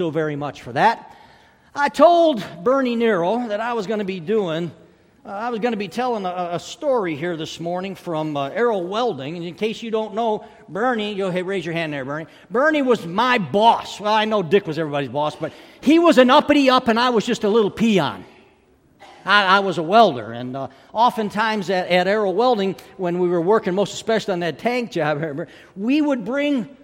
[0.00, 1.14] so very much for that.
[1.74, 4.72] I told Bernie Nero that I was going to be doing,
[5.26, 8.48] uh, I was going to be telling a, a, story here this morning from uh,
[8.48, 9.36] Arrow Welding.
[9.36, 12.28] And in case you don't know, Bernie, go ahead, raise your hand there, Bernie.
[12.50, 14.00] Bernie was my boss.
[14.00, 15.52] Well, I know Dick was everybody's boss, but
[15.82, 18.24] he was an uppity up and I was just a little peon.
[19.26, 23.42] I, I was a welder, and uh, oftentimes at, at Arrow Welding, when we were
[23.42, 25.46] working, most especially on that tank job,
[25.76, 26.74] we would bring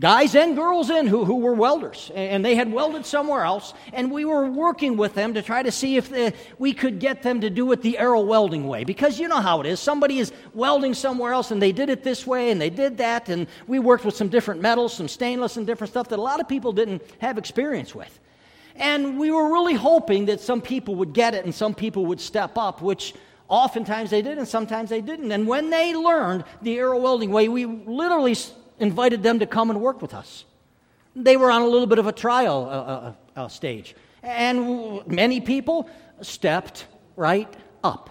[0.00, 4.10] guys and girls in who, who were welders, and they had welded somewhere else, and
[4.10, 7.42] we were working with them to try to see if the, we could get them
[7.42, 8.82] to do it the arrow welding way.
[8.82, 9.78] Because you know how it is.
[9.78, 13.28] Somebody is welding somewhere else, and they did it this way, and they did that,
[13.28, 16.40] and we worked with some different metals, some stainless and different stuff that a lot
[16.40, 18.18] of people didn't have experience with.
[18.76, 22.20] And we were really hoping that some people would get it and some people would
[22.20, 23.14] step up, which
[23.48, 25.30] oftentimes they did and sometimes they didn't.
[25.32, 28.34] And when they learned the arrow welding way, we literally
[28.80, 30.44] invited them to come and work with us.
[31.14, 33.94] They were on a little bit of a trial uh, uh, uh, stage.
[34.22, 35.88] And many people
[36.22, 37.52] stepped right
[37.84, 38.10] up.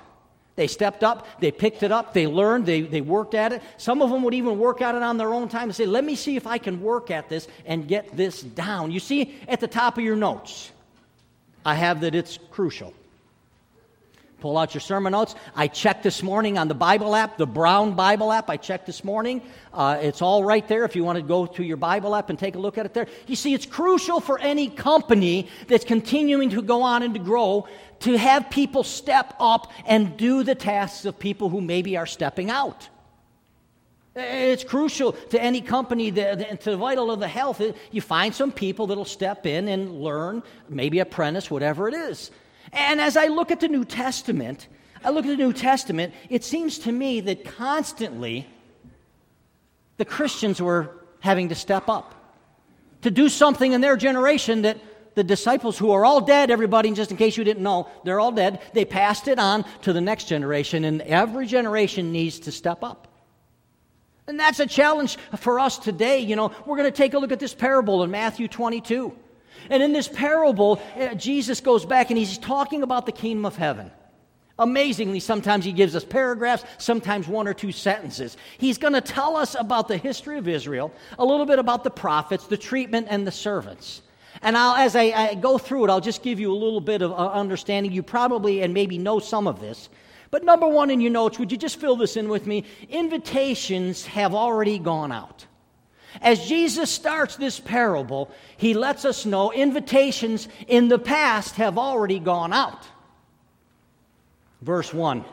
[0.56, 3.62] They stepped up, they picked it up, they learned, they, they worked at it.
[3.78, 6.04] Some of them would even work at it on their own time and say, Let
[6.04, 8.92] me see if I can work at this and get this down.
[8.92, 10.72] You see at the top of your notes,
[11.66, 12.94] I have that it's crucial.
[14.40, 15.36] Pull out your sermon notes.
[15.56, 18.50] I checked this morning on the Bible app, the Brown Bible app.
[18.50, 19.42] I checked this morning.
[19.74, 22.40] Uh, it's all right there if you want to go to your Bible app and
[22.40, 23.08] take a look at it there.
[23.28, 27.68] You see, it's crucial for any company that's continuing to go on and to grow
[28.02, 32.50] to have people step up and do the tasks of people who maybe are stepping
[32.50, 32.88] out.
[34.16, 37.62] It's crucial to any company, that, to the vital of the health.
[37.92, 42.32] You find some people that'll step in and learn, maybe apprentice, whatever it is.
[42.74, 44.68] And as I look at the New Testament,
[45.04, 48.48] I look at the New Testament, it seems to me that constantly
[49.98, 52.16] the Christians were having to step up
[53.02, 54.78] to do something in their generation that
[55.16, 58.32] the disciples who are all dead, everybody, just in case you didn't know, they're all
[58.32, 58.62] dead.
[58.74, 63.08] They passed it on to the next generation, and every generation needs to step up.
[64.28, 66.20] And that's a challenge for us today.
[66.20, 69.14] You know, we're going to take a look at this parable in Matthew 22.
[69.70, 73.56] And in this parable, uh, Jesus goes back and he's talking about the kingdom of
[73.56, 73.92] heaven.
[74.58, 78.36] Amazingly, sometimes he gives us paragraphs, sometimes one or two sentences.
[78.58, 81.90] He's going to tell us about the history of Israel, a little bit about the
[81.90, 84.02] prophets, the treatment, and the servants.
[84.42, 87.02] And I'll, as I, I go through it, I'll just give you a little bit
[87.02, 87.94] of uh, understanding.
[87.94, 89.90] You probably and maybe know some of this.
[90.30, 92.66] But number one in your notes, would you just fill this in with me?
[92.90, 95.46] Invitations have already gone out.
[96.22, 102.20] As Jesus starts this parable, he lets us know invitations in the past have already
[102.20, 102.88] gone out.
[104.62, 105.24] Verse 1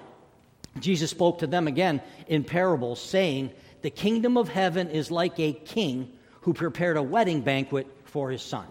[0.78, 3.50] Jesus spoke to them again in parables, saying,
[3.82, 8.42] The kingdom of heaven is like a king who prepared a wedding banquet for his
[8.42, 8.66] son.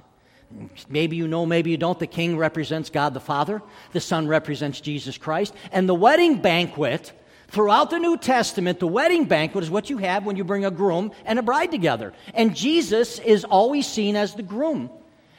[0.88, 1.98] Maybe you know, maybe you don't.
[1.98, 3.62] The king represents God the Father,
[3.92, 7.12] the son represents Jesus Christ, and the wedding banquet
[7.48, 10.72] Throughout the New Testament, the wedding banquet is what you have when you bring a
[10.72, 12.14] groom and a bride together.
[12.34, 14.90] And Jesus is always seen as the groom.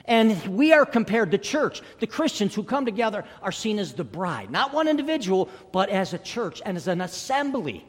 [0.05, 1.83] And we are compared to church.
[1.99, 6.15] The Christians who come together are seen as the bride, not one individual, but as
[6.15, 7.84] a church and as an assembly.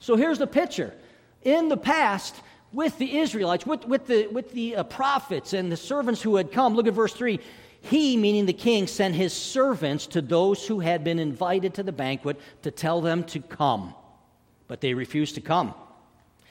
[0.00, 0.92] So here's the picture.
[1.42, 2.34] In the past,
[2.72, 6.50] with the Israelites, with, with the, with the uh, prophets and the servants who had
[6.50, 7.38] come, look at verse 3
[7.84, 11.92] he, meaning the king, sent his servants to those who had been invited to the
[11.92, 13.94] banquet to tell them to come.
[14.68, 15.74] But they refused to come.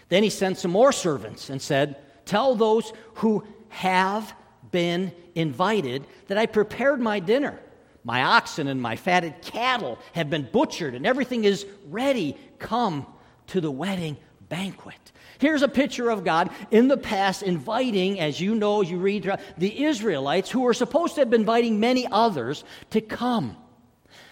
[0.10, 4.32] Then he sent some more servants and said, Tell those who have
[4.70, 7.60] been invited that I prepared my dinner.
[8.04, 12.38] My oxen and my fatted cattle have been butchered, and everything is ready.
[12.60, 13.08] Come
[13.48, 14.18] to the wedding
[14.54, 15.12] banquet.
[15.40, 19.36] Here's a picture of God in the past inviting, as you know, as you read,
[19.58, 23.58] the Israelites who were supposed to have been inviting many others to come.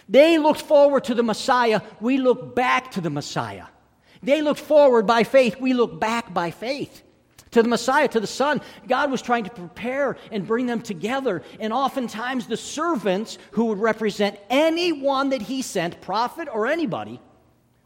[0.08, 1.80] They looked forward to the Messiah.
[2.00, 3.66] We look back to the Messiah.
[4.22, 5.60] They looked forward by faith.
[5.60, 7.02] We look back by faith.
[7.50, 11.42] To the Messiah, to the Son, God was trying to prepare and bring them together.
[11.58, 17.20] And oftentimes, the servants who would represent anyone that He sent, prophet or anybody,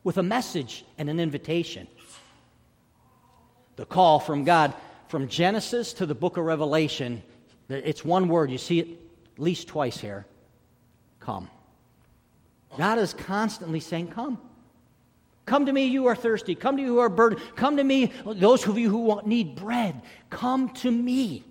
[0.04, 1.88] with a message and an invitation
[3.76, 4.74] the call from God
[5.08, 7.22] from Genesis to the book of Revelation.
[7.68, 8.50] It's one word.
[8.50, 8.88] You see it
[9.34, 10.26] at least twice here
[11.26, 11.50] come.
[12.78, 14.38] God is constantly saying, Come.
[15.44, 16.54] Come to me, you are thirsty.
[16.54, 17.40] Come to you who are burdened.
[17.54, 20.02] Come to me, those of you who want, need bread.
[20.28, 21.44] Come to me.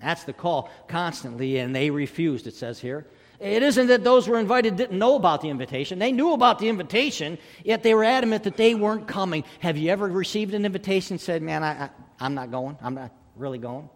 [0.00, 3.06] That's the call constantly, and they refused, it says here.
[3.40, 6.00] It isn't that those who were invited didn't know about the invitation.
[6.00, 9.44] They knew about the invitation, yet they were adamant that they weren't coming.
[9.60, 12.76] Have you ever received an invitation and said, Man, I, I, I'm not going?
[12.82, 13.88] I'm not really going?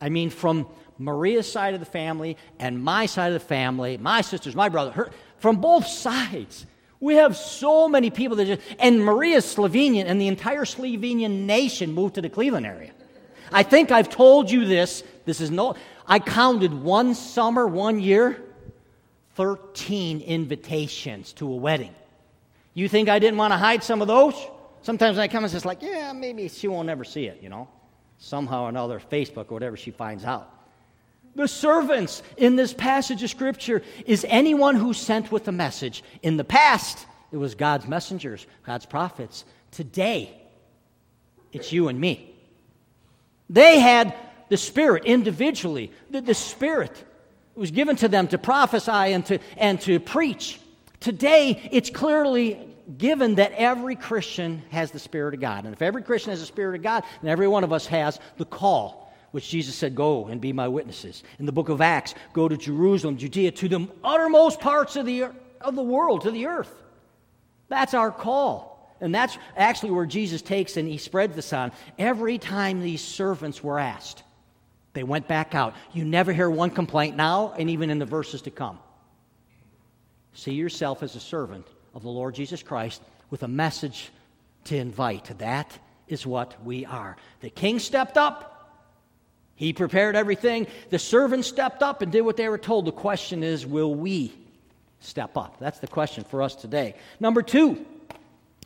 [0.00, 0.66] I mean, from
[0.98, 4.92] Maria's side of the family and my side of the family, my sisters, my brother,
[4.92, 6.66] her, from both sides.
[7.00, 11.92] We have so many people that just, and Maria's Slovenian, and the entire Slovenian nation
[11.92, 12.92] moved to the Cleveland area.
[13.52, 15.04] I think I've told you this.
[15.26, 15.74] This is no,
[16.06, 18.42] I counted one summer, one year,
[19.34, 21.94] 13 invitations to a wedding.
[22.74, 24.34] You think I didn't want to hide some of those?
[24.82, 27.48] Sometimes when I come, and it's like, yeah, maybe she won't ever see it, you
[27.48, 27.68] know?
[28.18, 30.50] Somehow or another, Facebook or whatever she finds out.
[31.36, 36.04] The servants in this passage of Scripture is anyone who's sent with a message.
[36.22, 39.44] In the past, it was God's messengers, God's prophets.
[39.72, 40.36] Today,
[41.52, 42.34] it's you and me.
[43.50, 44.14] They had
[44.54, 45.90] the Spirit individually.
[46.10, 46.92] The, the Spirit
[47.56, 50.60] was given to them to prophesy and to, and to preach.
[51.00, 55.64] Today, it's clearly given that every Christian has the Spirit of God.
[55.64, 58.20] And if every Christian has the Spirit of God, then every one of us has
[58.36, 61.24] the call which Jesus said, Go and be my witnesses.
[61.40, 65.24] In the book of Acts, go to Jerusalem, Judea, to the uttermost parts of the,
[65.60, 66.72] of the world, to the earth.
[67.66, 68.74] That's our call.
[69.00, 71.72] And that's actually where Jesus takes and he spreads this on.
[71.98, 74.23] Every time these servants were asked,
[74.94, 75.74] they went back out.
[75.92, 78.78] You never hear one complaint now, and even in the verses to come.
[80.32, 84.10] See yourself as a servant of the Lord Jesus Christ with a message
[84.64, 85.38] to invite.
[85.38, 87.16] That is what we are.
[87.40, 88.50] The king stepped up,
[89.56, 90.66] he prepared everything.
[90.90, 92.86] The servants stepped up and did what they were told.
[92.86, 94.32] The question is, will we
[95.00, 95.58] step up?
[95.60, 96.96] That's the question for us today.
[97.20, 97.84] Number two,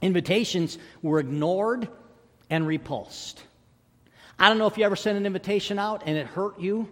[0.01, 1.89] invitations were ignored
[2.49, 3.43] and repulsed.
[4.41, 6.89] I don't know if you ever sent an invitation out and it hurt you.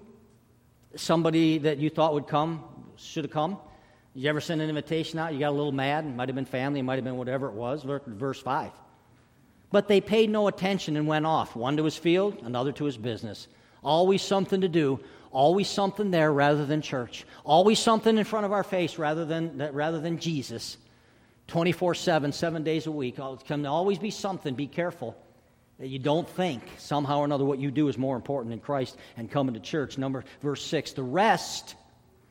[0.97, 2.65] Somebody that you thought would come
[2.97, 3.59] should have come.
[4.15, 5.33] You ever sent an invitation out?
[5.33, 6.05] You got a little mad.
[6.05, 7.85] It might have been family, it might have been whatever it was.
[7.85, 8.73] look Verse 5.
[9.71, 12.97] But they paid no attention and went off, one to his field, another to his
[12.97, 13.47] business.
[13.85, 14.99] Always something to do,
[15.31, 19.71] always something there rather than church, always something in front of our face rather than,
[19.73, 20.79] rather than Jesus.
[21.47, 23.19] 24 7, seven days a week.
[23.21, 24.55] It can always be something.
[24.55, 25.17] Be careful
[25.79, 28.97] that you don't think somehow or another what you do is more important than Christ
[29.17, 29.99] and coming to church.
[29.99, 31.75] Number verse 6 the rest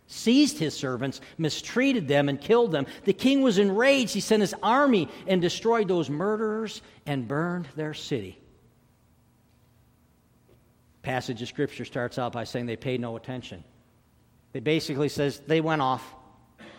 [0.08, 2.86] seized his servants, mistreated them, and killed them.
[3.06, 4.14] The king was enraged.
[4.14, 8.40] He sent his army and destroyed those murderers and burned their city
[11.06, 13.64] passage of Scripture starts out by saying they paid no attention.
[14.54, 16.04] It basically says they went off.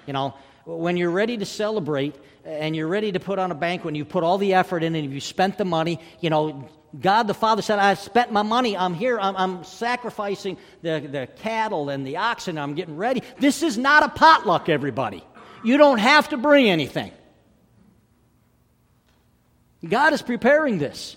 [0.06, 0.34] You know,
[0.66, 4.04] when you're ready to celebrate and you're ready to put on a banquet and you
[4.04, 6.68] put all the effort in and you spent the money, you know,
[7.00, 8.76] God the Father said, I spent my money.
[8.76, 9.18] I'm here.
[9.18, 12.58] I'm, I'm, sacrificing the, the cattle and the oxen.
[12.58, 13.22] I'm getting ready.
[13.38, 15.24] This is not a potluck, everybody.
[15.62, 17.12] You don't have to bring anything.
[19.86, 21.16] God is preparing this.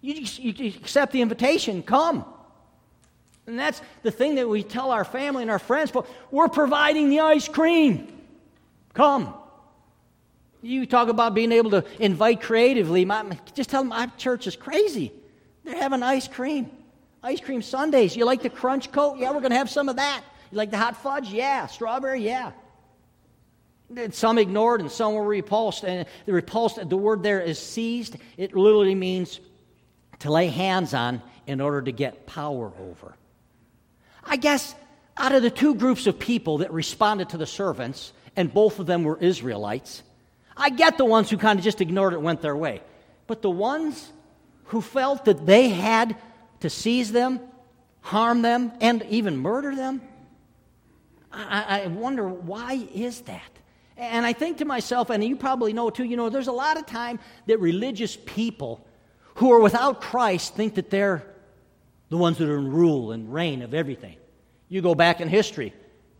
[0.00, 2.24] You, you accept the invitation, come.
[3.46, 7.08] And that's the thing that we tell our family and our friends, but we're providing
[7.08, 8.17] the ice cream.
[8.94, 9.34] Come.
[10.60, 13.04] You talk about being able to invite creatively.
[13.04, 15.12] My, just tell them my church is crazy.
[15.64, 16.70] They're having ice cream.
[17.22, 18.16] Ice cream Sundays.
[18.16, 19.18] You like the crunch coat?
[19.18, 20.22] Yeah, we're going to have some of that.
[20.50, 21.30] You like the hot fudge?
[21.30, 21.66] Yeah.
[21.66, 22.22] Strawberry?
[22.22, 22.52] Yeah.
[24.10, 25.84] Some ignored and some were repulsed.
[25.84, 28.16] And the repulsed, the word there is seized.
[28.36, 29.40] It literally means
[30.20, 33.14] to lay hands on in order to get power over.
[34.24, 34.74] I guess
[35.16, 38.86] out of the two groups of people that responded to the servants, and both of
[38.86, 40.04] them were Israelites,
[40.56, 42.80] I get the ones who kind of just ignored it went their way.
[43.26, 44.12] But the ones
[44.66, 46.16] who felt that they had
[46.60, 47.40] to seize them,
[48.00, 50.00] harm them, and even murder them,
[51.32, 53.50] I, I wonder why is that?
[53.96, 56.78] And I think to myself, and you probably know too, you know, there's a lot
[56.78, 58.86] of time that religious people
[59.34, 61.26] who are without Christ think that they're
[62.08, 64.16] the ones that are in rule and reign of everything.
[64.68, 65.74] You go back in history.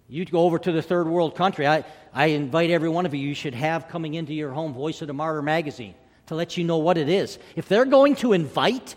[0.08, 1.66] You go over to the third world country.
[1.66, 5.00] I, I invite every one of you, you should have coming into your home Voice
[5.02, 5.94] of the Martyr magazine
[6.26, 7.38] to let you know what it is.
[7.56, 8.94] If they're going to invite,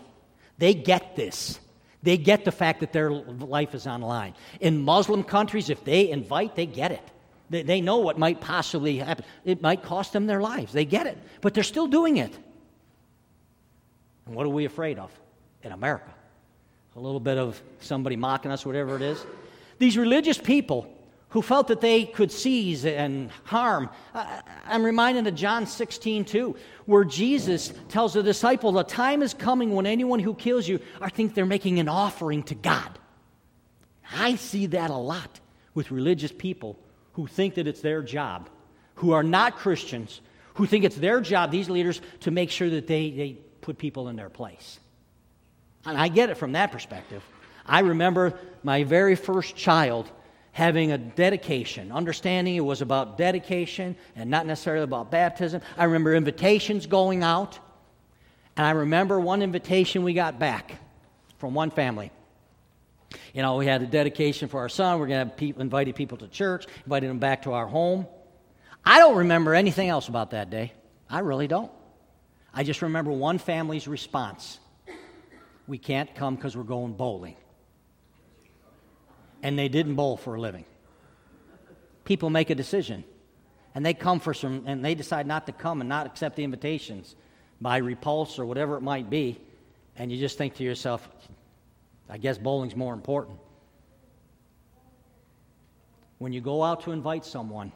[0.58, 1.58] they get this.
[2.02, 4.34] They get the fact that their life is on the line.
[4.60, 7.08] In Muslim countries, if they invite, they get it.
[7.48, 9.24] They, they know what might possibly happen.
[9.44, 10.72] It might cost them their lives.
[10.72, 11.18] They get it.
[11.40, 12.36] But they're still doing it.
[14.26, 15.10] And what are we afraid of
[15.62, 16.12] in America?
[16.96, 19.24] A little bit of somebody mocking us, whatever it is.
[19.78, 20.92] These religious people
[21.32, 23.88] who felt that they could seize and harm.
[24.66, 29.72] I'm reminded of John 16, 2, where Jesus tells the disciple, The time is coming
[29.74, 32.98] when anyone who kills you, I think they're making an offering to God.
[34.14, 35.40] I see that a lot
[35.72, 36.78] with religious people
[37.14, 38.50] who think that it's their job,
[38.96, 40.20] who are not Christians,
[40.54, 44.08] who think it's their job, these leaders, to make sure that they, they put people
[44.08, 44.78] in their place.
[45.86, 47.22] And I get it from that perspective.
[47.64, 50.10] I remember my very first child
[50.52, 55.62] having a dedication, understanding it was about dedication and not necessarily about baptism.
[55.76, 57.58] I remember invitations going out,
[58.56, 60.76] and I remember one invitation we got back
[61.38, 62.10] from one family.
[63.34, 64.98] You know, we had a dedication for our son.
[64.98, 68.06] We're going to have people, invited people to church, invited them back to our home.
[68.84, 70.72] I don't remember anything else about that day.
[71.08, 71.70] I really don't.
[72.54, 74.58] I just remember one family's response
[75.66, 77.36] We can't come because we're going bowling.
[79.42, 80.64] And they didn't bowl for a living.
[82.04, 83.04] People make a decision,
[83.74, 86.44] and they come for some, and they decide not to come and not accept the
[86.44, 87.14] invitations
[87.60, 89.40] by repulse or whatever it might be.
[89.96, 91.08] And you just think to yourself,
[92.08, 93.38] I guess bowling's more important.
[96.18, 97.72] When you go out to invite someone,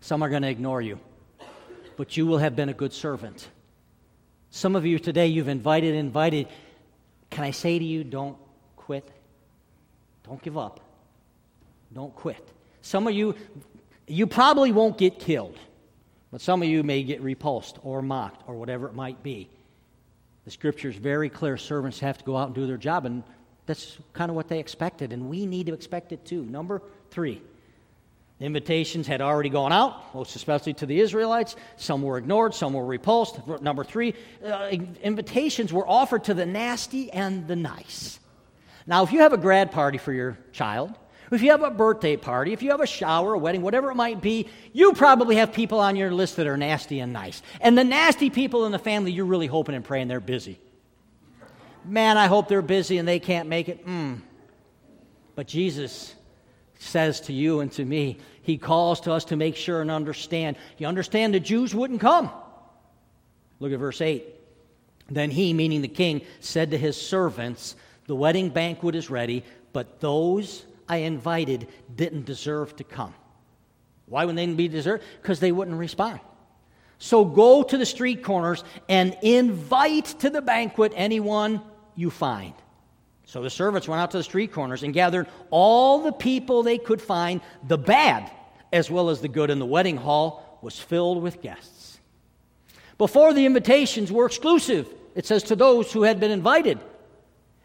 [0.00, 1.00] some are going to ignore you,
[1.96, 3.48] but you will have been a good servant.
[4.50, 6.48] Some of you today, you've invited, invited.
[7.30, 8.36] Can I say to you, don't
[8.76, 9.10] quit?
[10.28, 10.80] Don't give up.
[11.92, 12.46] Don't quit.
[12.82, 13.34] Some of you,
[14.06, 15.58] you probably won't get killed,
[16.30, 19.48] but some of you may get repulsed or mocked or whatever it might be.
[20.44, 23.22] The scripture is very clear servants have to go out and do their job, and
[23.66, 26.44] that's kind of what they expected, and we need to expect it too.
[26.44, 27.42] Number three,
[28.38, 31.56] the invitations had already gone out, most especially to the Israelites.
[31.76, 33.40] Some were ignored, some were repulsed.
[33.60, 34.70] Number three, uh,
[35.02, 38.20] invitations were offered to the nasty and the nice.
[38.88, 40.94] Now, if you have a grad party for your child,
[41.30, 43.96] if you have a birthday party, if you have a shower, a wedding, whatever it
[43.96, 47.42] might be, you probably have people on your list that are nasty and nice.
[47.60, 50.58] And the nasty people in the family, you're really hoping and praying they're busy.
[51.84, 53.86] Man, I hope they're busy and they can't make it.
[53.86, 54.22] Mm.
[55.34, 56.14] But Jesus
[56.78, 58.16] says to you and to me.
[58.40, 60.56] He calls to us to make sure and understand.
[60.78, 62.30] You understand the Jews wouldn't come.
[63.60, 64.24] Look at verse 8.
[65.10, 67.76] Then he, meaning the king, said to his servants,
[68.08, 73.14] The wedding banquet is ready, but those I invited didn't deserve to come.
[74.06, 75.04] Why wouldn't they be deserved?
[75.20, 76.20] Because they wouldn't respond.
[76.98, 81.60] So go to the street corners and invite to the banquet anyone
[81.94, 82.54] you find.
[83.26, 86.78] So the servants went out to the street corners and gathered all the people they
[86.78, 87.42] could find.
[87.68, 88.30] The bad
[88.72, 92.00] as well as the good, and the wedding hall was filled with guests.
[92.96, 96.78] Before the invitations were exclusive, it says to those who had been invited.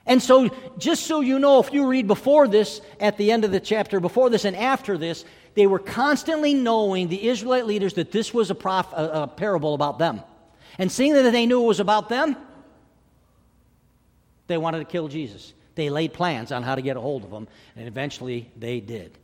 [0.06, 3.52] And so, just so you know, if you read before this, at the end of
[3.52, 5.24] the chapter, before this and after this,
[5.56, 9.74] they were constantly knowing, the Israelite leaders, that this was a, prof, a, a parable
[9.74, 10.22] about them.
[10.78, 12.36] And seeing that they knew it was about them,
[14.48, 15.54] they wanted to kill Jesus.
[15.76, 19.18] They laid plans on how to get a hold of him, and eventually they did.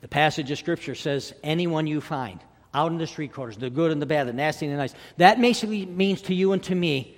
[0.00, 2.40] The passage of Scripture says, Anyone you find
[2.74, 4.94] out in the street corners, the good and the bad, the nasty and the nice,
[5.16, 7.17] that basically means to you and to me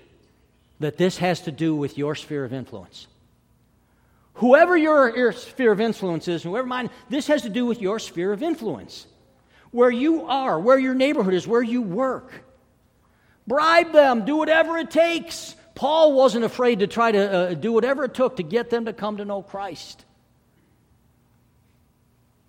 [0.80, 3.06] that this has to do with your sphere of influence.
[4.34, 7.98] Whoever your, your sphere of influence is, whoever mine, this has to do with your
[7.98, 9.06] sphere of influence.
[9.70, 12.32] Where you are, where your neighborhood is, where you work.
[13.46, 18.04] Bribe them, do whatever it takes Paul wasn't afraid to try to uh, do whatever
[18.04, 20.04] it took to get them to come to know Christ.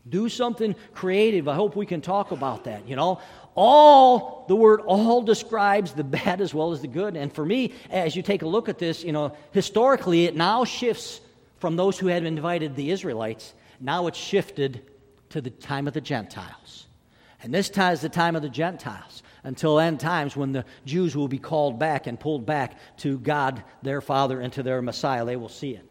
[0.09, 1.47] Do something creative.
[1.47, 2.89] I hope we can talk about that.
[2.89, 3.21] You know,
[3.55, 7.15] all, the word all describes the bad as well as the good.
[7.15, 10.63] And for me, as you take a look at this, you know, historically, it now
[10.63, 11.21] shifts
[11.59, 13.53] from those who had invited the Israelites.
[13.79, 14.81] Now it's shifted
[15.29, 16.87] to the time of the Gentiles.
[17.43, 21.15] And this time is the time of the Gentiles until end times when the Jews
[21.15, 25.25] will be called back and pulled back to God, their Father, and to their Messiah.
[25.25, 25.85] They will see it.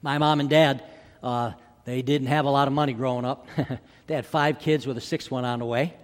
[0.00, 0.82] My mom and dad,
[1.22, 1.52] uh,
[1.84, 3.46] they didn't have a lot of money growing up.
[4.06, 5.94] they had five kids with a sixth one on the way.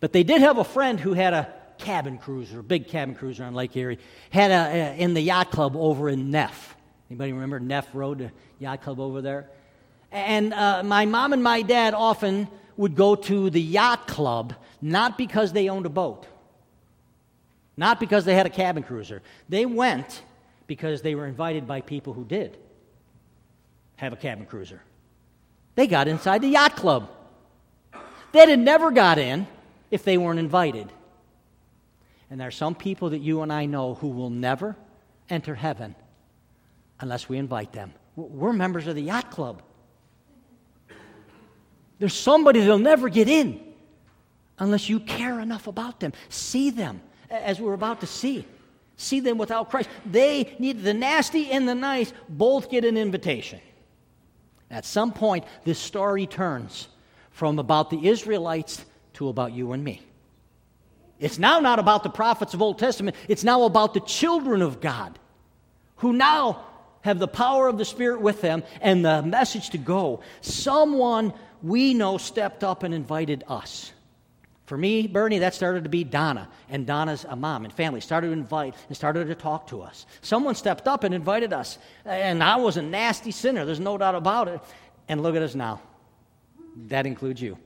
[0.00, 3.44] But they did have a friend who had a cabin cruiser, a big cabin cruiser
[3.44, 3.98] on Lake Erie.
[4.30, 6.76] Had a, a in the yacht club over in Neff.
[7.10, 9.48] Anybody remember Neff Road, yacht club over there?
[10.10, 15.18] And uh, my mom and my dad often would go to the yacht club not
[15.18, 16.26] because they owned a boat,
[17.76, 19.22] not because they had a cabin cruiser.
[19.48, 20.22] They went
[20.66, 22.56] because they were invited by people who did
[23.96, 24.80] have a cabin cruiser.
[25.74, 27.10] They got inside the yacht club.
[28.32, 29.46] They had never got in
[29.90, 30.92] if they weren't invited.
[32.30, 34.76] And there are some people that you and I know who will never
[35.30, 35.94] enter heaven
[37.00, 37.92] unless we invite them.
[38.16, 39.62] We're members of the yacht club.
[41.98, 43.60] There's somebody that'll never get in
[44.58, 46.12] unless you care enough about them.
[46.28, 48.44] See them as we're about to see.
[48.96, 49.88] See them without Christ.
[50.04, 53.60] They need the nasty and the nice both get an invitation.
[54.70, 56.88] At some point, this story turns
[57.30, 58.84] from about the Israelites
[59.18, 60.00] to about you and me.
[61.20, 64.80] It's now not about the prophets of Old Testament, it's now about the children of
[64.80, 65.18] God
[65.96, 66.64] who now
[67.02, 71.32] have the power of the Spirit with them and the message to go, someone
[71.62, 73.92] we know stepped up and invited us.
[74.66, 78.28] For me, Bernie, that started to be Donna, and Donna's a mom and family started
[78.28, 80.06] to invite and started to talk to us.
[80.20, 84.14] Someone stepped up and invited us, and I was a nasty sinner, there's no doubt
[84.14, 84.60] about it.
[85.08, 85.80] And look at us now.
[86.88, 87.58] That includes you.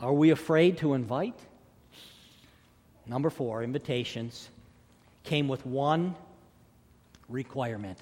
[0.00, 1.38] Are we afraid to invite?
[3.06, 4.48] Number four, invitations
[5.24, 6.14] came with one
[7.28, 7.98] requirement.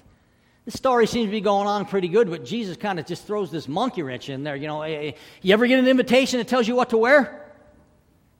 [0.65, 3.51] The story seems to be going on pretty good, but Jesus kind of just throws
[3.51, 4.55] this monkey wrench in there.
[4.55, 5.13] You know, you
[5.53, 7.41] ever get an invitation that tells you what to wear?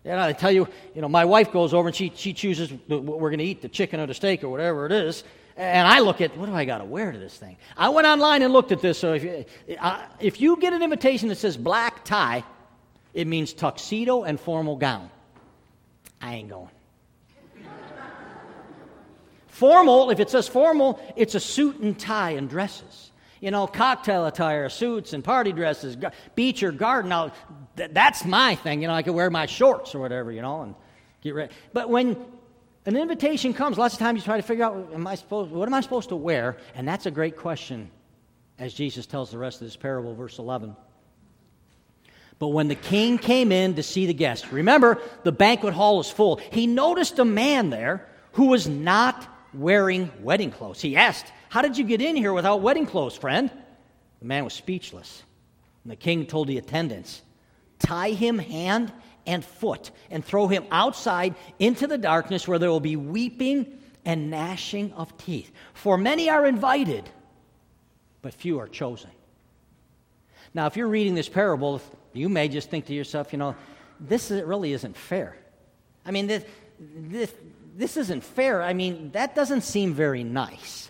[0.04, 3.04] You I tell you, you know, my wife goes over and she, she chooses what
[3.04, 5.24] we're going to eat, the chicken or the steak or whatever it is.
[5.58, 7.58] And I look at, what do I got to wear to this thing?
[7.78, 9.00] I went online and looked at this.
[9.00, 9.46] So if you,
[10.20, 12.44] if you get an invitation that says black tie,
[13.16, 15.10] it means tuxedo and formal gown.
[16.22, 16.70] I ain't going.
[19.48, 23.12] formal, if it says formal, it's a suit and tie and dresses.
[23.40, 25.98] You know, cocktail attire, suits and party dresses,
[26.36, 27.10] beach or garden.
[27.10, 27.32] Now,
[27.78, 28.82] th- that's my thing.
[28.82, 30.76] You know, I could wear my shorts or whatever, you know, and
[31.22, 31.54] get ready.
[31.72, 32.18] But when
[32.86, 35.70] an invitation comes, lots of times you try to figure out, am I supposed, what
[35.70, 36.58] am I supposed to wear?
[36.74, 37.90] And that's a great question,
[38.60, 40.76] as Jesus tells the rest of this parable, verse 11.
[42.38, 46.10] But when the king came in to see the guests, remember, the banquet hall is
[46.10, 46.38] full.
[46.52, 50.82] He noticed a man there who was not wearing wedding clothes.
[50.82, 53.50] He asked, How did you get in here without wedding clothes, friend?
[54.20, 55.24] The man was speechless.
[55.84, 57.22] And the king told the attendants,
[57.80, 58.92] Tie him hand
[59.26, 64.30] and foot and throw him outside into the darkness where there will be weeping and
[64.30, 65.52] gnashing of teeth.
[65.74, 67.10] For many are invited,
[68.22, 69.10] but few are chosen.
[70.54, 71.82] Now, if you're reading this parable,
[72.16, 73.56] you may just think to yourself, you know,
[74.00, 75.36] this really isn't fair.
[76.06, 76.44] I mean, this,
[76.80, 77.34] this,
[77.76, 78.62] this isn't fair.
[78.62, 80.90] I mean, that doesn't seem very nice.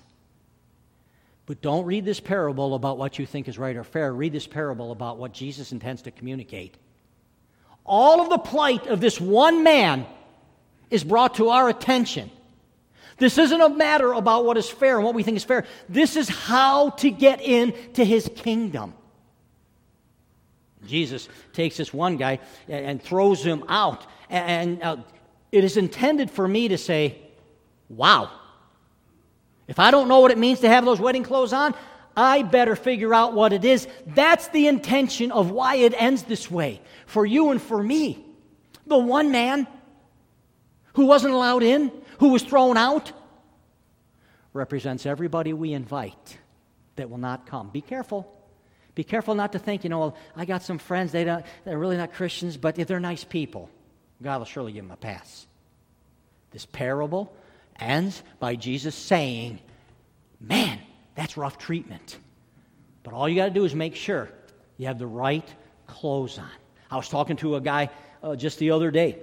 [1.46, 4.12] But don't read this parable about what you think is right or fair.
[4.12, 6.75] Read this parable about what Jesus intends to communicate.
[7.85, 10.07] All of the plight of this one man
[10.90, 12.31] is brought to our attention.
[13.18, 15.66] This isn't a matter about what is fair and what we think is fair.
[15.88, 18.94] This is how to get into his kingdom.
[20.85, 24.05] Jesus takes this one guy and throws him out.
[24.29, 24.98] And uh,
[25.51, 27.17] it is intended for me to say,
[27.89, 28.31] wow.
[29.67, 31.74] If I don't know what it means to have those wedding clothes on,
[32.17, 33.87] I better figure out what it is.
[34.07, 38.25] That's the intention of why it ends this way for you and for me.
[38.87, 39.67] The one man
[40.93, 43.11] who wasn't allowed in, who was thrown out,
[44.53, 46.37] represents everybody we invite
[46.95, 47.69] that will not come.
[47.69, 48.31] Be careful.
[48.96, 51.77] Be careful not to think, you know, well, I got some friends, they don't, they're
[51.77, 53.70] really not Christians, but if they're nice people.
[54.22, 55.46] God will surely give them a pass.
[56.51, 57.36] This parable
[57.77, 59.60] ends by Jesus saying,
[60.40, 60.79] Man,
[61.16, 62.18] that's rough treatment.
[63.03, 64.29] But all you got to do is make sure
[64.77, 65.48] you have the right
[65.88, 66.50] clothes on.
[66.90, 67.90] I was talking to a guy
[68.24, 69.18] uh, just the other day,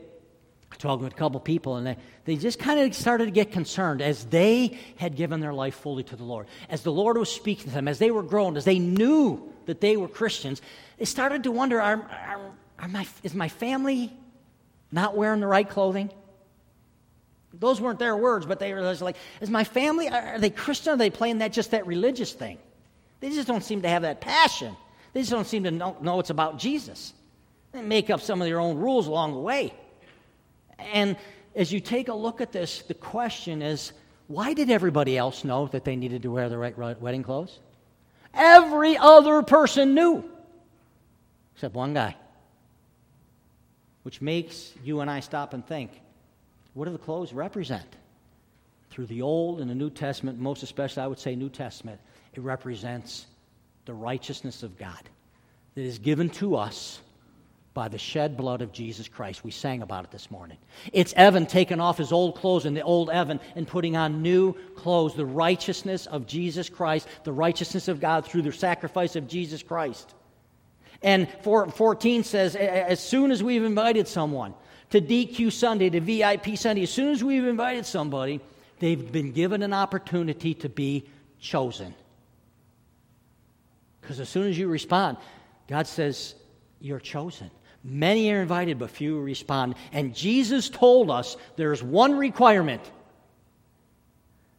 [0.82, 4.02] talking with a couple people, and they, they just kind of started to get concerned
[4.02, 6.46] as they had given their life fully to the Lord.
[6.68, 9.80] As the Lord was speaking to them, as they were growing, as they knew that
[9.80, 10.60] they were Christians,
[10.98, 12.40] they started to wonder are, are,
[12.80, 14.12] are my, is my family
[14.90, 16.10] not wearing the right clothing?
[17.54, 20.94] Those weren't their words, but they were like, is my family, are they Christian?
[20.94, 22.58] Are they playing that just that religious thing?
[23.20, 24.76] They just don't seem to have that passion.
[25.12, 27.12] They just don't seem to know, know it's about Jesus.
[27.70, 29.72] They make up some of their own rules along the way.
[30.78, 31.16] And
[31.54, 33.92] as you take a look at this, the question is
[34.28, 37.58] why did everybody else know that they needed to wear the right wedding clothes?
[38.34, 40.24] Every other person knew,
[41.54, 42.16] except one guy.
[44.04, 45.90] Which makes you and I stop and think
[46.74, 47.86] what do the clothes represent?
[48.90, 52.00] Through the Old and the New Testament, most especially I would say New Testament,
[52.34, 53.26] it represents
[53.84, 55.08] the righteousness of God
[55.74, 57.00] that is given to us
[57.74, 59.44] by the shed blood of Jesus Christ.
[59.44, 60.58] We sang about it this morning.
[60.92, 64.52] It's Evan taking off his old clothes and the old Evan and putting on new
[64.76, 69.62] clothes, the righteousness of Jesus Christ, the righteousness of God through the sacrifice of Jesus
[69.62, 70.14] Christ.
[71.02, 74.54] And 14 says, as soon as we've invited someone
[74.90, 78.40] to DQ Sunday, to VIP Sunday, as soon as we've invited somebody,
[78.78, 81.06] they've been given an opportunity to be
[81.40, 81.94] chosen.
[84.00, 85.16] Because as soon as you respond,
[85.68, 86.34] God says,
[86.80, 87.50] You're chosen.
[87.84, 89.74] Many are invited, but few respond.
[89.92, 92.82] And Jesus told us there's one requirement.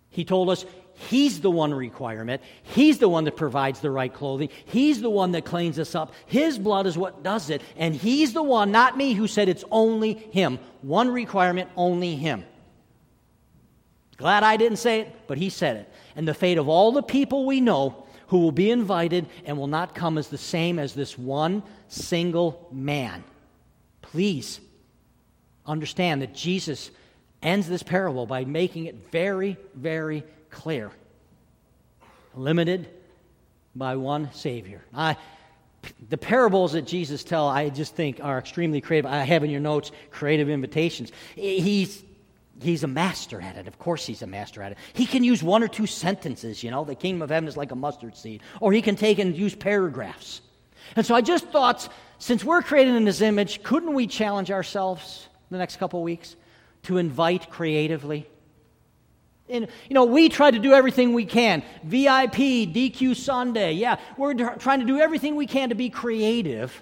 [0.10, 2.42] He told us He's the one requirement.
[2.62, 4.50] He's the one that provides the right clothing.
[4.66, 6.14] He's the one that cleans us up.
[6.28, 7.64] His blood is what does it.
[7.78, 10.60] And He's the one, not me, who said it's only Him.
[10.82, 12.46] One requirement, only Him.
[14.18, 15.94] Glad I didn't say it, but he said it.
[16.16, 19.68] And the fate of all the people we know who will be invited and will
[19.68, 23.24] not come as the same as this one single man.
[24.02, 24.60] Please
[25.68, 26.90] understand that Jesus
[27.44, 30.90] ends this parable by making it very, very clear.
[32.34, 32.90] Limited
[33.76, 34.84] by one Savior.
[34.96, 35.16] I,
[36.10, 39.12] the parables that Jesus tell, I just think are extremely creative.
[39.12, 41.12] I have in your notes creative invitations.
[41.36, 42.02] He's
[42.62, 43.68] he's a master at it.
[43.68, 44.78] Of course, he's a master at it.
[44.94, 46.64] He can use one or two sentences.
[46.64, 49.20] You know, the kingdom of heaven is like a mustard seed, or he can take
[49.20, 50.42] and use paragraphs.
[50.96, 51.88] And so I just thought,
[52.20, 56.36] since we're created in His image, couldn't we challenge ourselves the next couple weeks
[56.84, 58.28] to invite creatively?
[59.50, 61.64] And, you know, we try to do everything we can.
[61.84, 63.74] VIP, DQ Sunday.
[63.74, 66.82] Yeah, we're trying to do everything we can to be creative.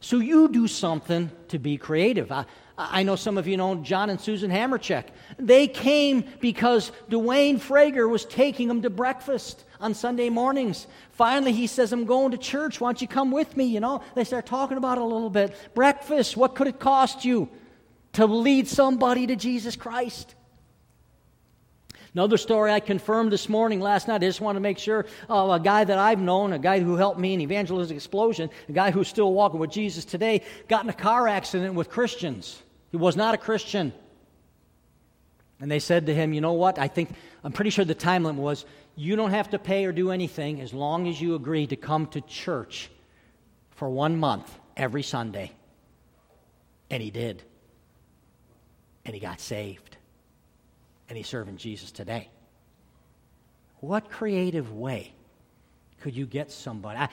[0.00, 2.32] So you do something to be creative.
[2.32, 2.44] I,
[2.90, 5.06] I know some of you know John and Susan Hammercheck.
[5.38, 10.86] They came because Dwayne Frager was taking them to breakfast on Sunday mornings.
[11.10, 12.80] Finally, he says, I'm going to church.
[12.80, 13.64] Why don't you come with me?
[13.64, 15.54] You know, they start talking about it a little bit.
[15.74, 17.48] Breakfast, what could it cost you
[18.14, 20.34] to lead somebody to Jesus Christ?
[22.14, 24.16] Another story I confirmed this morning, last night.
[24.16, 26.96] I just want to make sure uh, a guy that I've known, a guy who
[26.96, 30.90] helped me in evangelistic explosion, a guy who's still walking with Jesus today, got in
[30.90, 32.61] a car accident with Christians.
[32.92, 33.92] He was not a Christian.
[35.60, 36.78] And they said to him, You know what?
[36.78, 37.10] I think,
[37.42, 40.60] I'm pretty sure the time limit was you don't have to pay or do anything
[40.60, 42.90] as long as you agree to come to church
[43.70, 45.52] for one month every Sunday.
[46.90, 47.42] And he did.
[49.06, 49.96] And he got saved.
[51.08, 52.28] And he's serving Jesus today.
[53.80, 55.12] What creative way
[56.02, 56.98] could you get somebody?
[56.98, 57.08] I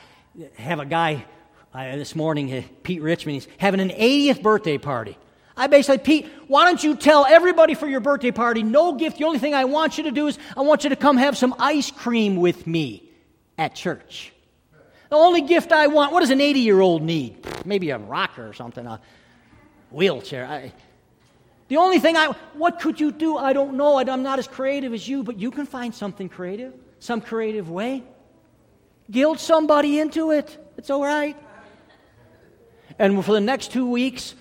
[0.57, 1.25] have a guy
[1.73, 5.17] uh, this morning, uh, Pete Richmond, he's having an 80th birthday party.
[5.59, 9.17] I basically, Pete, why don't you tell everybody for your birthday party, no gift.
[9.17, 11.37] The only thing I want you to do is I want you to come have
[11.37, 13.11] some ice cream with me
[13.57, 14.31] at church.
[15.09, 17.45] The only gift I want, what does an 80 year old need?
[17.65, 19.01] Maybe a rocker or something, a
[19.91, 20.45] wheelchair.
[20.45, 20.71] I,
[21.67, 23.35] the only thing I, what could you do?
[23.35, 23.99] I don't know.
[23.99, 28.03] I'm not as creative as you, but you can find something creative, some creative way.
[29.11, 30.57] Guilt somebody into it.
[30.77, 31.35] It's all right.
[32.97, 34.35] And for the next two weeks,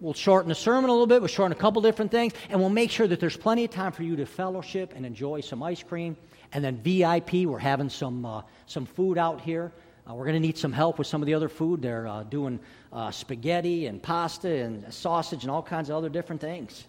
[0.00, 1.20] We'll shorten the sermon a little bit.
[1.20, 2.32] We'll shorten a couple different things.
[2.50, 5.40] And we'll make sure that there's plenty of time for you to fellowship and enjoy
[5.40, 6.16] some ice cream.
[6.52, 9.72] And then VIP, we're having some, uh, some food out here.
[10.08, 11.82] Uh, we're going to need some help with some of the other food.
[11.82, 12.60] They're uh, doing
[12.92, 16.86] uh, spaghetti and pasta and sausage and all kinds of other different things.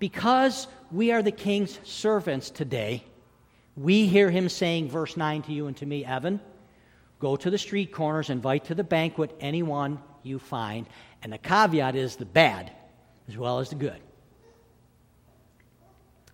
[0.00, 3.04] Because we are the king's servants today,
[3.76, 6.40] we hear him saying, verse 9 to you and to me, Evan,
[7.20, 10.86] go to the street corners, invite to the banquet anyone you find
[11.22, 12.70] and the caveat is the bad
[13.28, 14.00] as well as the good.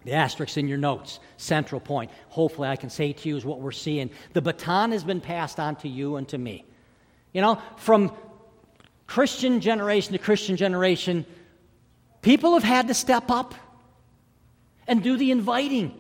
[0.05, 3.61] The asterisk in your notes, central point, hopefully I can say to you is what
[3.61, 4.11] we're seeing.
[4.33, 6.65] The baton has been passed on to you and to me.
[7.33, 8.13] You know, from
[9.07, 11.27] Christian generation to Christian generation,
[12.23, 13.55] people have had to step up
[14.87, 15.93] and do the inviting.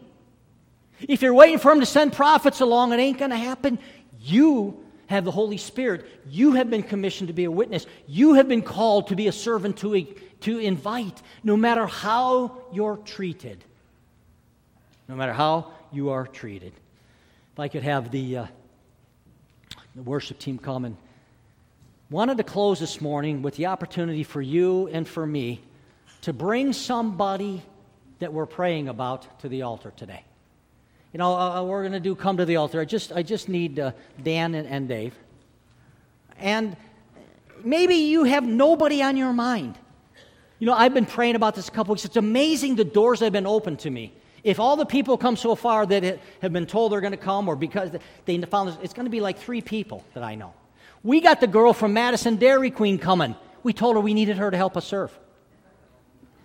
[1.01, 3.79] If you're waiting for them to send prophets along, it ain't going to happen.
[4.18, 6.06] You have the Holy Spirit.
[6.28, 7.86] You have been commissioned to be a witness.
[8.06, 10.06] You have been called to be a servant to,
[10.42, 13.64] to invite, no matter how you're treated.
[15.08, 16.72] No matter how you are treated.
[17.54, 18.46] If I could have the, uh,
[19.96, 20.96] the worship team come and
[22.10, 25.60] wanted to close this morning with the opportunity for you and for me
[26.22, 27.62] to bring somebody
[28.18, 30.22] that we're praying about to the altar today
[31.12, 32.80] you know, uh, uh we're going to do come to the altar.
[32.80, 33.92] I just, I just need uh,
[34.22, 35.14] Dan and, and Dave.
[36.38, 36.76] And
[37.64, 39.78] maybe you have nobody on your mind.
[40.58, 42.04] You know, I've been praying about this a couple weeks.
[42.04, 44.12] It's amazing the doors have been opened to me.
[44.44, 47.48] If all the people come so far that have been told they're going to come,
[47.48, 47.90] or because
[48.24, 50.54] they found this, it's going to be like three people that I know.
[51.02, 53.36] We got the girl from Madison Dairy Queen coming.
[53.62, 55.16] We told her we needed her to help us serve.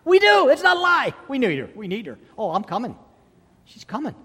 [0.05, 0.49] We do.
[0.49, 1.13] It's not a lie.
[1.27, 1.69] We need her.
[1.75, 2.17] We need her.
[2.37, 2.95] Oh, I'm coming.
[3.65, 4.15] She's coming.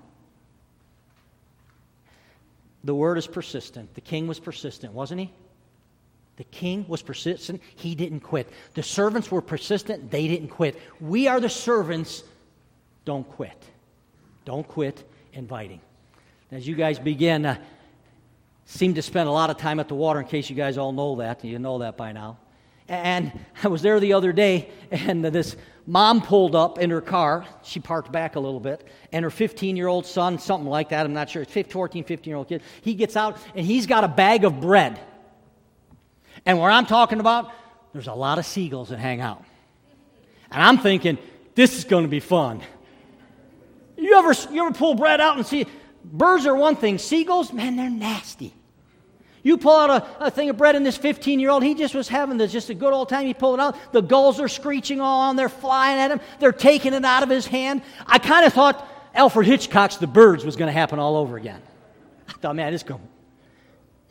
[2.89, 3.95] The word is persistent.
[3.95, 5.31] The king was persistent, wasn't he?
[6.37, 7.61] The king was persistent.
[7.77, 8.49] He didn't quit.
[8.73, 10.11] The servants were persistent.
[10.11, 10.81] They didn't quit.
[10.99, 12.25] We are the servants.
[13.05, 13.63] Don't quit.
[14.47, 15.83] Don't quit inviting.
[16.51, 17.59] As you guys begin, uh,
[18.65, 20.93] seem to spend a lot of time at the water, in case you guys all
[20.93, 21.45] know that.
[21.45, 22.39] You know that by now.
[22.89, 27.45] And I was there the other day, and this mom pulled up in her car.
[27.63, 31.05] She parked back a little bit, and her 15 year old son, something like that,
[31.05, 34.09] I'm not sure, 14, 15 year old kid, he gets out and he's got a
[34.09, 34.99] bag of bread.
[36.47, 37.53] And where I'm talking about,
[37.93, 39.45] there's a lot of seagulls that hang out.
[40.51, 41.19] And I'm thinking,
[41.55, 42.63] this is going to be fun.
[43.97, 45.67] You ever, you ever pull bread out and see
[46.05, 48.55] birds are one thing, seagulls, man, they're nasty.
[49.49, 49.89] You pull out
[50.21, 52.53] a, a thing of bread, and this 15 year old, he just was having this,
[52.53, 53.25] just a good old time.
[53.25, 53.93] He pulled it out.
[53.95, 55.37] The gulls are screeching all on.
[55.37, 56.21] They're flying at him.
[56.39, 57.81] They're taking it out of his hand.
[58.07, 61.63] I kind of thought Alfred Hitchcock's The Birds was going to happen all over again.
[62.29, 63.01] I thought, man, this going.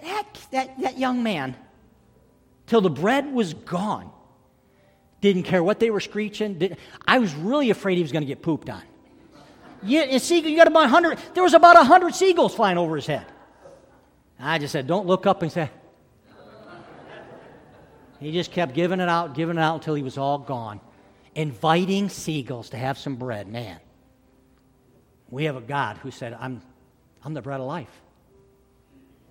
[0.01, 1.55] That, that, that young man,
[2.65, 4.09] till the bread was gone,
[5.21, 6.57] didn't care what they were screeching.
[6.57, 8.81] Did, I was really afraid he was going to get pooped on.
[9.83, 13.27] You, see, you got about 100, there was about 100 seagulls flying over his head.
[14.39, 15.69] I just said, don't look up and say.
[18.19, 20.79] He just kept giving it out, giving it out until he was all gone.
[21.35, 23.47] Inviting seagulls to have some bread.
[23.47, 23.79] Man,
[25.29, 26.61] we have a God who said, I'm,
[27.23, 28.01] I'm the bread of life.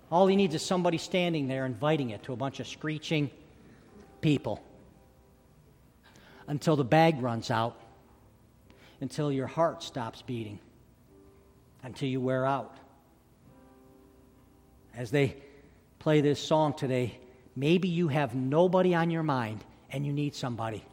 [0.09, 3.29] All he needs is somebody standing there inviting it to a bunch of screeching
[4.21, 4.63] people
[6.47, 7.77] until the bag runs out,
[9.01, 10.59] until your heart stops beating,
[11.83, 12.77] until you wear out
[14.97, 15.37] as they
[15.99, 17.19] play this song today,
[17.55, 20.83] maybe you have nobody on your mind and you need somebody.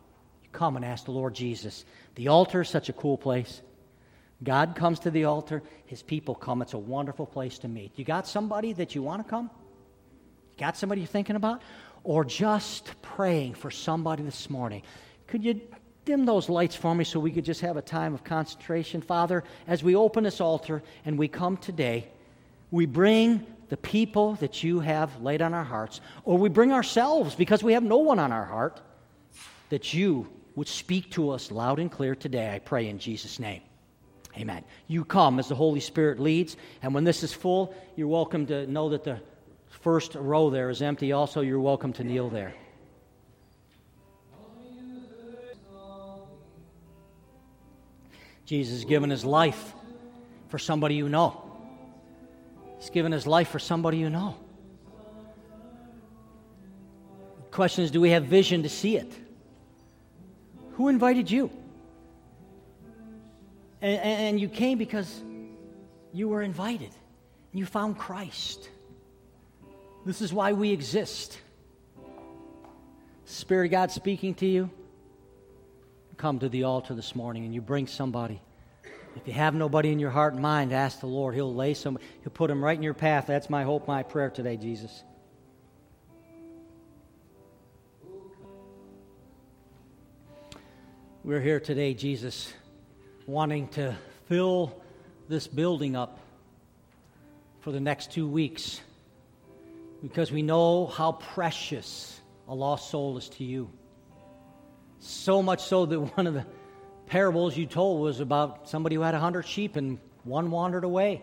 [0.43, 1.85] You come and ask the Lord Jesus.
[2.15, 3.63] The altar is such a cool place.
[4.43, 6.61] God comes to the altar, his people come.
[6.61, 7.93] It's a wonderful place to meet.
[7.97, 9.51] You got somebody that you want to come?
[10.53, 11.63] You got somebody you're thinking about?
[12.03, 14.83] Or just praying for somebody this morning?
[15.29, 15.63] Could you
[16.05, 19.01] dim those lights for me so we could just have a time of concentration?
[19.01, 22.09] Father, as we open this altar and we come today,
[22.75, 27.37] we bring the people that you have laid on our hearts, or we bring ourselves
[27.37, 28.81] because we have no one on our heart,
[29.69, 33.63] that you would speak to us loud and clear today, I pray in Jesus' name.
[34.37, 34.65] Amen.
[34.89, 38.67] You come as the Holy Spirit leads, and when this is full, you're welcome to
[38.67, 39.21] know that the
[39.69, 41.13] first row there is empty.
[41.13, 42.55] Also, you're welcome to kneel there.
[48.47, 49.75] Jesus has given his life
[50.49, 51.44] for somebody you know.
[52.79, 54.37] He's given his life for somebody you know.
[57.37, 59.13] The question is do we have vision to see it?
[60.73, 61.51] Who invited you?
[63.81, 65.23] And, and you came because
[66.13, 66.91] you were invited.
[67.53, 68.69] You found Christ.
[70.05, 71.39] This is why we exist.
[73.25, 74.71] Spirit of God speaking to you,
[76.17, 78.41] come to the altar this morning and you bring somebody.
[79.17, 81.35] If you have nobody in your heart and mind, ask the Lord.
[81.35, 83.27] He'll lay some, He'll put them right in your path.
[83.27, 85.05] That's my hope, my prayer today, Jesus.
[91.23, 92.53] We're here today, Jesus,
[93.27, 93.97] wanting to
[94.29, 94.83] fill
[95.29, 96.19] this building up
[97.61, 98.81] for the next two weeks
[100.03, 103.71] because we know how precious a lost soul is to you.
[104.99, 106.45] So much so that one of the
[107.15, 111.23] parables you told was about somebody who had a hundred sheep and one wandered away.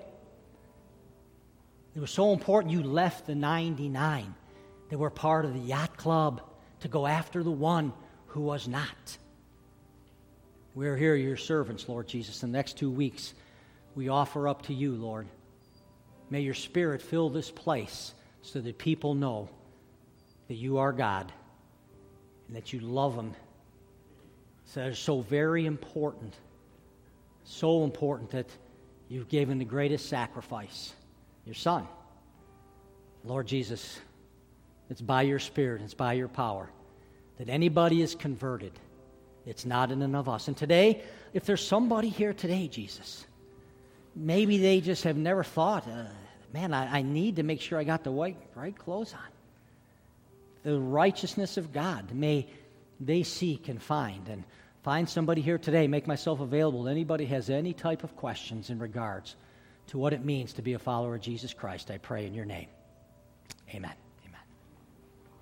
[1.94, 4.34] It was so important you left the 99
[4.90, 6.40] that were part of the yacht club
[6.80, 7.92] to go after the one
[8.28, 9.18] who was not.
[10.76, 12.42] We're here, your servants, Lord Jesus.
[12.42, 13.34] In The next two weeks,
[13.94, 15.28] we offer up to you, Lord.
[16.30, 19.50] May your spirit fill this place so that people know
[20.48, 21.34] that you are God
[22.48, 23.36] and that you love them
[24.78, 26.34] are so very important,
[27.44, 28.48] so important that
[29.10, 30.94] you've given the greatest sacrifice,
[31.46, 31.88] your Son.
[33.24, 34.00] Lord Jesus,
[34.90, 36.70] it's by your Spirit, it's by your power
[37.38, 38.72] that anybody is converted.
[39.46, 40.48] It's not in and of us.
[40.48, 41.02] And today,
[41.34, 43.26] if there's somebody here today, Jesus,
[44.16, 46.04] maybe they just have never thought, uh,
[46.54, 49.30] man, I, I, need to make sure I got the white, right clothes on.
[50.64, 52.46] The righteousness of God may
[53.02, 54.28] they seek and find.
[54.30, 54.44] And
[54.84, 56.88] find somebody here today, make myself available.
[56.88, 59.36] Anybody has any type of questions in regards
[59.88, 62.46] to what it means to be a follower of Jesus Christ, I pray in your
[62.46, 62.68] name.
[63.74, 64.11] Amen.